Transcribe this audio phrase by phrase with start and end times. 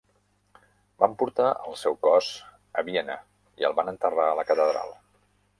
[1.03, 2.31] Van portar el seu cos
[2.81, 3.21] a Viena
[3.63, 4.99] i el van enterrar a la catedral.